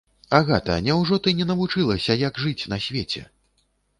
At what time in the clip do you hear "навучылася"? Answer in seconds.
1.51-2.17